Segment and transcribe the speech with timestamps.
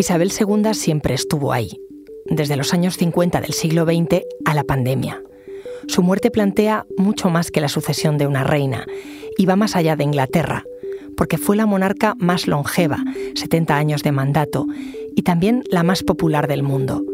[0.00, 1.78] Isabel II siempre estuvo ahí,
[2.24, 5.22] desde los años 50 del siglo XX a la pandemia.
[5.88, 8.86] Su muerte plantea mucho más que la sucesión de una reina
[9.36, 10.64] y va más allá de Inglaterra,
[11.18, 13.04] porque fue la monarca más longeva,
[13.34, 14.66] 70 años de mandato,
[15.14, 17.04] y también la más popular del mundo.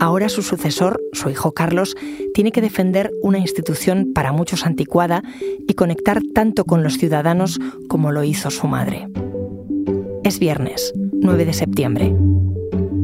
[0.00, 1.94] Ahora su sucesor, su hijo Carlos,
[2.34, 5.22] tiene que defender una institución para muchos anticuada
[5.68, 9.06] y conectar tanto con los ciudadanos como lo hizo su madre.
[10.24, 12.14] Es viernes, 9 de septiembre.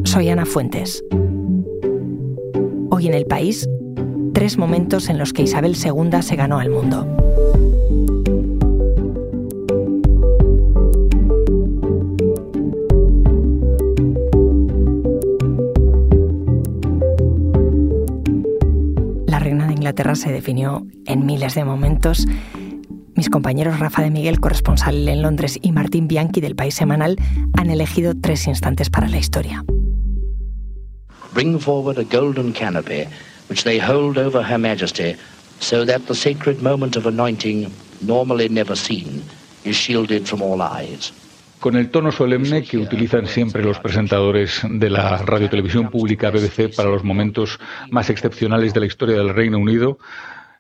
[0.05, 1.05] Soy Ana Fuentes.
[2.91, 3.69] Hoy en el país,
[4.33, 7.07] tres momentos en los que Isabel II se ganó al mundo.
[19.27, 22.27] La reina de Inglaterra se definió en miles de momentos
[23.15, 27.17] mis compañeros Rafa de Miguel, corresponsal en Londres, y Martín Bianchi del País Semanal
[27.59, 29.65] han elegido tres instantes para la historia.
[31.35, 33.07] Bring forward a golden canopy,
[33.49, 35.17] which they hold over Her Majesty,
[35.61, 37.71] so that the sacred moment of anointing,
[38.01, 39.23] normally never seen,
[39.65, 41.13] is shielded from all eyes.
[41.61, 46.91] Con el tono solemne que utilizan siempre los presentadores de la radiotelevisión pública BBC para
[46.91, 49.99] los momentos más excepcionales de la historia del Reino Unido,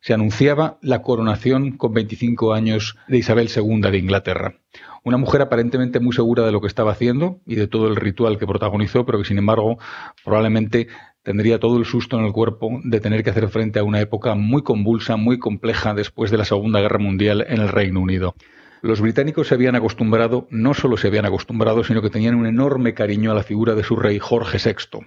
[0.02, 4.56] se anunciaba la coronación con 25 años de Isabel II de Inglaterra.
[5.04, 8.36] Una mujer aparentemente muy segura de lo que estaba haciendo y de todo el ritual
[8.36, 9.78] que protagonizó, pero que sin embargo
[10.24, 10.88] probablemente
[11.22, 14.34] tendría todo el susto en el cuerpo de tener que hacer frente a una época
[14.34, 18.34] muy convulsa, muy compleja después de la Segunda Guerra Mundial en el Reino Unido.
[18.80, 22.92] Los británicos se habían acostumbrado, no solo se habían acostumbrado, sino que tenían un enorme
[22.92, 25.06] cariño a la figura de su rey Jorge VI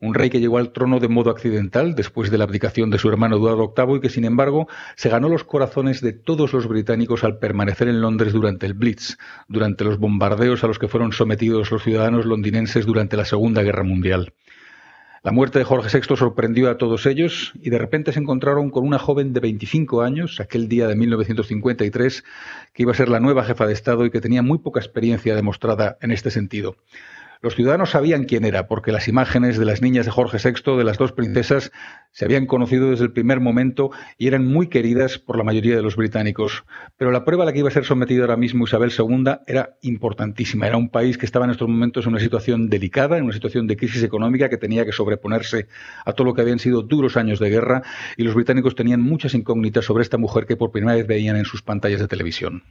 [0.00, 3.08] un rey que llegó al trono de modo accidental después de la abdicación de su
[3.08, 7.24] hermano Eduardo VIII y que, sin embargo, se ganó los corazones de todos los británicos
[7.24, 9.16] al permanecer en Londres durante el Blitz,
[9.48, 13.82] durante los bombardeos a los que fueron sometidos los ciudadanos londinenses durante la Segunda Guerra
[13.82, 14.34] Mundial.
[15.24, 18.86] La muerte de Jorge VI sorprendió a todos ellos y de repente se encontraron con
[18.86, 22.24] una joven de 25 años, aquel día de 1953,
[22.72, 25.34] que iba a ser la nueva jefa de Estado y que tenía muy poca experiencia
[25.34, 26.76] demostrada en este sentido.
[27.40, 30.84] Los ciudadanos sabían quién era, porque las imágenes de las niñas de Jorge VI, de
[30.84, 31.70] las dos princesas,
[32.10, 35.82] se habían conocido desde el primer momento y eran muy queridas por la mayoría de
[35.82, 36.64] los británicos.
[36.96, 39.76] Pero la prueba a la que iba a ser sometida ahora mismo Isabel II era
[39.82, 40.66] importantísima.
[40.66, 43.66] Era un país que estaba en estos momentos en una situación delicada, en una situación
[43.68, 45.68] de crisis económica que tenía que sobreponerse
[46.04, 47.82] a todo lo que habían sido duros años de guerra
[48.16, 51.44] y los británicos tenían muchas incógnitas sobre esta mujer que por primera vez veían en
[51.44, 52.64] sus pantallas de televisión.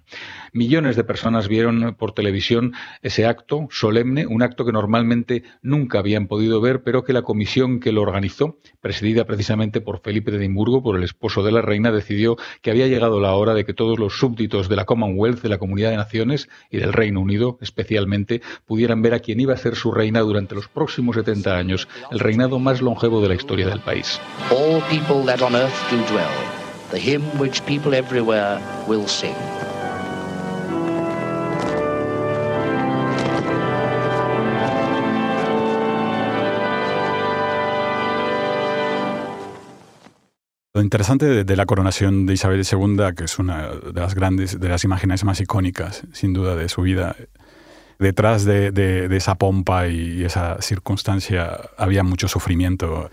[0.51, 6.27] Millones de personas vieron por televisión ese acto solemne, un acto que normalmente nunca habían
[6.27, 10.83] podido ver, pero que la comisión que lo organizó, presidida precisamente por Felipe de Edimburgo,
[10.83, 13.99] por el esposo de la reina, decidió que había llegado la hora de que todos
[13.99, 18.41] los súbditos de la Commonwealth, de la Comunidad de Naciones y del Reino Unido especialmente,
[18.65, 22.19] pudieran ver a quien iba a ser su reina durante los próximos 70 años, el
[22.19, 24.19] reinado más longevo de la historia del país.
[24.51, 26.27] All people that on earth do dwell,
[26.91, 29.35] the hymn which people everywhere will sing.
[40.77, 44.69] Lo interesante de, la coronación de Isabel II, que es una de las grandes, de
[44.69, 47.15] las imágenes más icónicas, sin duda, de su vida,
[47.97, 53.09] detrás de, esa pompa y esa circunstancia había mucho sufrimiento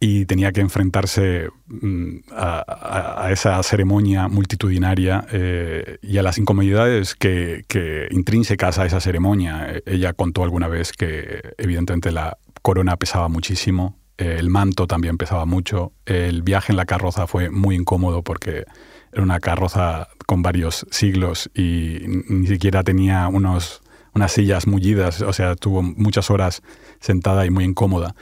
[0.00, 7.62] y tenía que enfrentarse mm, a, esa ceremonia multitudinaria eh, y a las incomodidades que,
[7.68, 9.80] que, intrínsecas a esa ceremonia.
[9.86, 15.92] Ella contó alguna vez que evidentemente la corona pesaba muchísimo, el manto también pesaba mucho.
[16.04, 18.64] El viaje en la carroza fue muy incómodo porque
[19.12, 23.82] era una carroza con varios siglos y ni siquiera tenía unos,
[24.14, 26.62] unas sillas mullidas, o sea, tuvo muchas horas
[27.00, 28.14] sentada y muy incómoda.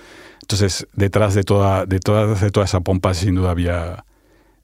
[0.43, 4.05] Entonces, detrás de toda, de de toda esa pompa, sin duda había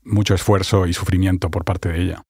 [0.05, 2.23] mucho esfuerzo y sufrimiento por parte de ella.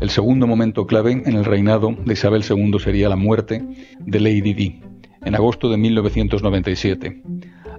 [0.00, 3.64] El segundo momento clave en el reinado de Isabel II sería la muerte
[4.00, 4.82] de Lady Di,
[5.24, 7.22] en agosto de 1997.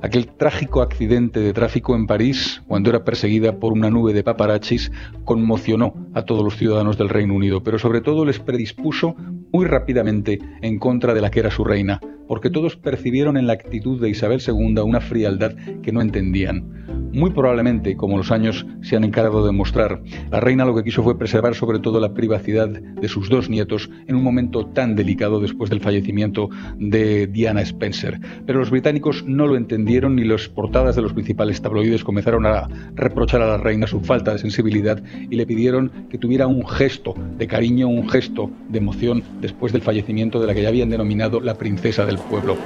[0.03, 4.91] Aquel trágico accidente de tráfico en París, cuando era perseguida por una nube de paparachis,
[5.23, 9.15] conmocionó a todos los ciudadanos del Reino Unido, pero sobre todo les predispuso
[9.53, 13.53] muy rápidamente en contra de la que era su reina, porque todos percibieron en la
[13.53, 16.83] actitud de Isabel II una frialdad que no entendían.
[17.13, 20.01] Muy probablemente, como los años se han encargado de mostrar,
[20.31, 23.89] la reina lo que quiso fue preservar sobre todo la privacidad de sus dos nietos
[24.07, 26.49] en un momento tan delicado después del fallecimiento
[26.79, 28.19] de Diana Spencer.
[28.47, 29.55] Pero los británicos no lo
[29.93, 34.31] y las portadas de los principales tabloides comenzaron a reprochar a la reina su falta
[34.31, 34.99] de sensibilidad
[35.29, 39.83] y le pidieron que tuviera un gesto de cariño, un gesto de emoción después del
[39.83, 42.57] fallecimiento de la que ya habían denominado la princesa del pueblo.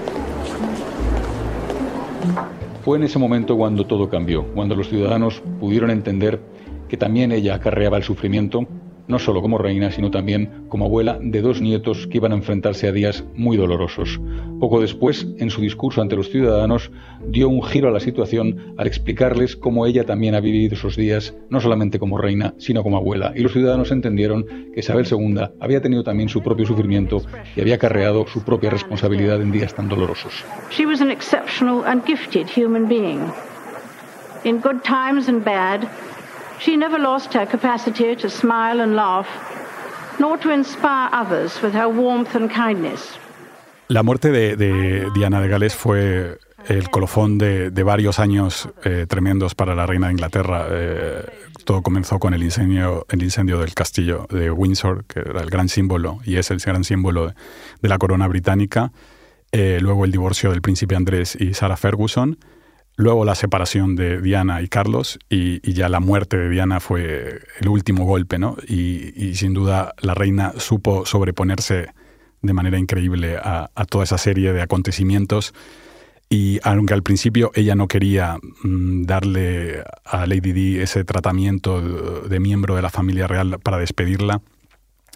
[2.85, 6.39] Fue en ese momento cuando todo cambió, cuando los ciudadanos pudieron entender
[6.87, 8.65] que también ella acarreaba el sufrimiento
[9.07, 12.87] no solo como reina, sino también como abuela de dos nietos que iban a enfrentarse
[12.87, 14.19] a días muy dolorosos.
[14.59, 16.91] Poco después, en su discurso ante los ciudadanos,
[17.27, 21.33] dio un giro a la situación al explicarles cómo ella también ha vivido esos días,
[21.49, 23.33] no solamente como reina, sino como abuela.
[23.35, 27.21] Y los ciudadanos entendieron que Isabel II había tenido también su propio sufrimiento
[27.55, 30.43] y había acarreado su propia responsabilidad en días tan dolorosos.
[30.71, 33.31] She was an exceptional and gifted human being.
[34.43, 35.87] In good times and bad,
[36.59, 39.27] She never lost her capacity to smile and laugh,
[40.19, 43.19] nor to inspire others with her warmth and kindness.
[43.89, 49.75] La muerte de, Diana de Gales fue el colofón de, varios años eh, tremendos para
[49.75, 50.67] la reina de Inglaterra.
[50.69, 51.25] Eh,
[51.63, 55.69] todo comenzó con el incendio, el incendio del castillo de Windsor, que era el gran
[55.69, 57.33] símbolo y es el gran símbolo
[57.81, 58.91] de, la corona británica.
[59.51, 62.37] Eh, luego el divorcio del príncipe Andrés y Sarah Ferguson
[62.99, 67.69] Luego la separación de Diana y Carlos y, ya la muerte de Diana fue el
[67.69, 68.57] último golpe, ¿no?
[68.67, 71.93] Y, sin duda la reina supo sobreponerse
[72.41, 75.53] de manera increíble a, toda esa serie de acontecimientos
[76.27, 81.79] y aunque al principio ella no quería mm, darle a Lady Di ese tratamiento
[82.27, 84.41] de, miembro de la familia real para despedirla,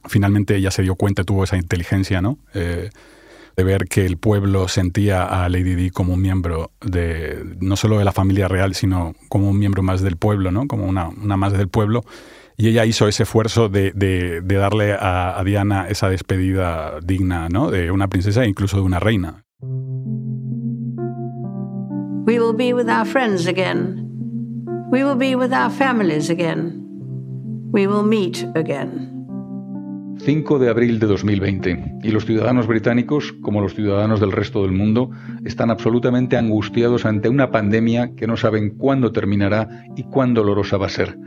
[0.07, 2.38] finalmente ella se dio cuenta, tuvo esa inteligencia, ¿no?
[2.54, 2.92] Eh,
[3.56, 8.00] de ver que el pueblo sentía a Lady Di como un miembro de no solo
[8.00, 10.68] de la familia real, sino como un miembro más del pueblo, ¿no?
[10.68, 12.03] como una, una más del pueblo.
[12.57, 17.50] Y ella hizo ese esfuerzo de, de, de darle a, a, Diana esa despedida digna
[17.50, 17.71] ¿no?
[17.71, 19.44] de una princesa e incluso de una reina.
[22.27, 24.07] We will be with our friends again.
[24.92, 26.81] We will be with our families again.
[27.71, 29.20] We will meet again.
[30.23, 34.71] 5 de abril de 2020 y los ciudadanos británicos, como los ciudadanos del resto del
[34.71, 35.09] mundo,
[35.45, 40.85] están absolutamente angustiados ante una pandemia que no saben cuándo terminará y cuán dolorosa va
[40.85, 41.18] a ser.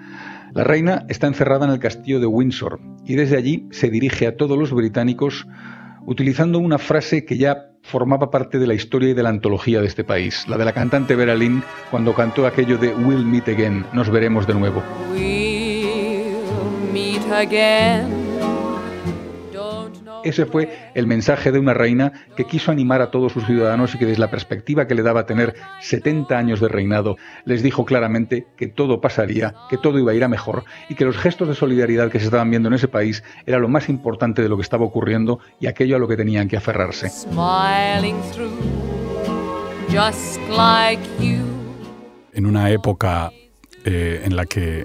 [0.53, 4.37] La reina está encerrada en el castillo de Windsor y desde allí se dirige a
[4.37, 5.47] todos los británicos
[6.07, 9.89] utilizando una frase que ya formaba parte de la historia y de la antología de
[9.89, 13.85] este país, la de la cantante Vera Lynn cuando cantó aquello de We'll meet again,
[13.93, 14.83] nos veremos de nuevo.
[16.93, 18.24] meet again.
[20.25, 23.99] Ese fue el mensaje de una reina que quiso animar a todos sus ciudadanos y
[23.99, 28.47] que desde la perspectiva que le daba tener 70 años de reinado, les dijo claramente
[28.57, 31.55] que todo pasaría, que todo iba a ir a mejor y que los gestos de
[31.55, 34.63] solidaridad que se estaban viendo en ese país era lo más importante de lo que
[34.63, 37.11] estaba ocurriendo y aquello a lo que tenían que aferrarse.
[42.33, 43.31] En una época
[43.85, 44.85] eh, en la que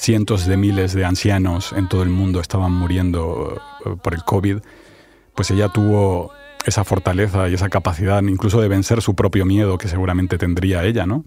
[0.00, 4.58] cientos de miles de ancianos en todo el mundo estaban muriendo eh, por el COVID,
[5.34, 6.32] pues ella tuvo
[6.64, 11.04] esa fortaleza y esa capacidad incluso de vencer su propio miedo que seguramente tendría ella,
[11.04, 11.24] ¿no?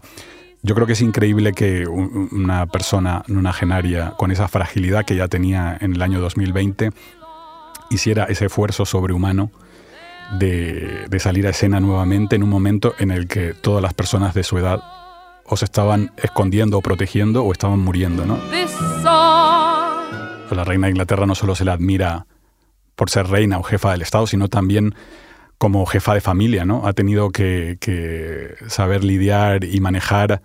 [0.64, 5.78] Yo creo que es increíble que una persona nonagenaria con esa fragilidad que ya tenía
[5.80, 6.92] en el año 2020
[7.90, 9.52] hiciera ese esfuerzo sobrehumano
[10.40, 14.34] de, de salir a escena nuevamente en un momento en el que todas las personas
[14.34, 14.82] de su edad
[15.46, 18.38] o se estaban escondiendo o protegiendo o estaban muriendo, ¿no?
[20.52, 22.28] La reina de Inglaterra no solo se la admira
[22.96, 24.94] por ser reina o jefa del Estado, sino también
[25.58, 26.86] como jefa de familia, ¿no?
[26.86, 30.42] Ha tenido que, saber lidiar y manejar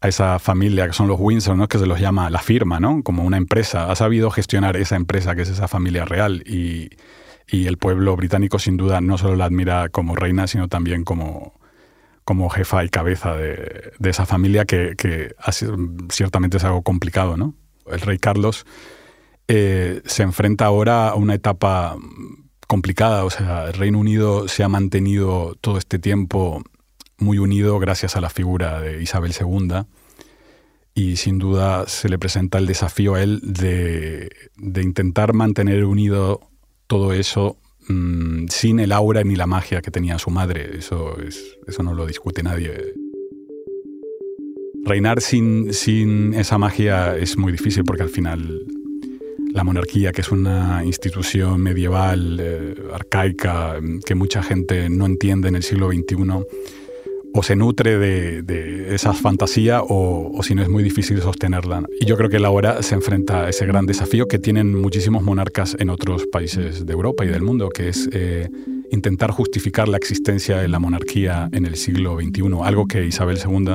[0.00, 1.68] a esa familia que son los Windsor, ¿no?
[1.68, 3.02] Que se los llama la firma, ¿no?
[3.02, 3.90] Como una empresa.
[3.90, 6.90] Ha sabido gestionar esa empresa que es esa familia real y,
[7.48, 11.55] y el pueblo británico sin duda no solo la admira como reina, sino también como,
[12.26, 14.96] como jefa y cabeza de, esa familia que,
[16.10, 17.54] ciertamente es algo complicado, ¿no?
[17.86, 18.66] El rey Carlos
[19.46, 21.96] eh, se enfrenta ahora a una etapa
[22.66, 26.64] complicada, o sea, el Reino Unido se ha mantenido todo este tiempo
[27.16, 29.84] muy unido gracias a la figura de Isabel II
[30.94, 36.40] y sin duda se le presenta el desafío a él de, de intentar mantener unido
[36.88, 37.56] todo eso
[37.88, 40.76] Mm, sin el aura ni la magia que tenía su madre.
[40.78, 42.94] Eso, es, eso no lo discute nadie.
[44.84, 48.64] Reinar sin, sin esa magia es muy difícil porque al final
[49.52, 55.56] la monarquía, que es una institución medieval, eh, arcaica, que mucha gente no entiende en
[55.56, 56.16] el siglo XXI,
[57.36, 61.84] o se nutre de, de esa fantasía o, si no es muy difícil sostenerla.
[62.00, 65.22] Y yo creo que él ahora se enfrenta a ese gran desafío que tienen muchísimos
[65.22, 68.48] monarcas en otros países de Europa y del mundo, que es eh,
[68.90, 73.74] intentar justificar la existencia de la monarquía en el siglo XXI, algo que Isabel II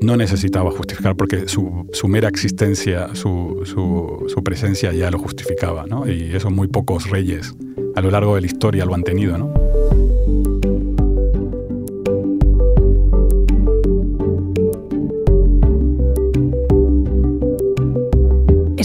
[0.00, 6.10] no necesitaba justificar porque su, mera existencia, su, su, presencia ya lo justificaba, ¿no?
[6.10, 7.54] Y eso muy pocos reyes
[7.94, 9.52] a lo largo de la historia lo han tenido, ¿no?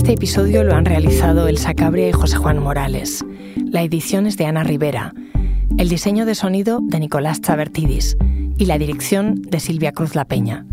[0.08, 3.26] Este episodio lo han realizado Elsa Cabria y José Juan Morales.
[3.58, 5.14] La edición es de Ana Rivera.
[5.78, 8.16] El diseño de sonido de Nicolás Chabertidis
[8.58, 10.66] y la dirección de Silvia Cruz La Peña.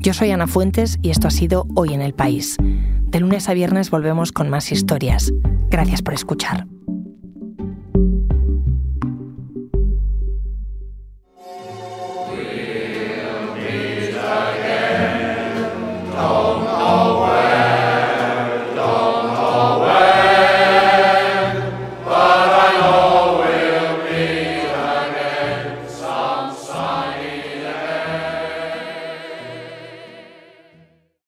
[0.00, 2.56] Yo soy Ana Fuentes y esto ha sido Hoy en el País.
[2.58, 5.32] De lunes a viernes volvemos con más historias.
[5.70, 6.66] Gracias por escuchar.